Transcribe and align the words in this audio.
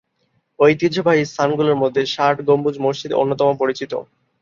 ঐতিহ্যবাহী 0.59 1.23
স্থানগুলোর 1.25 1.81
মধ্যে 1.83 2.01
ষাট 2.13 2.37
গম্বুজ 2.47 2.75
মসজিদ 2.85 3.11
অন্যতম 3.13 3.49
পরিচিত। 3.61 3.91